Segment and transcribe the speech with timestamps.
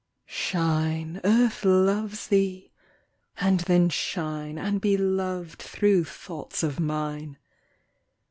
[0.25, 2.71] Shine, Earth loves thee!
[3.37, 7.37] And then shine And be loved through thoughts of mine.